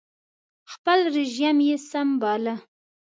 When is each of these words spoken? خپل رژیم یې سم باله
خپل 0.71 0.99
رژیم 1.15 1.57
یې 1.67 1.75
سم 1.89 2.09
باله 2.21 2.55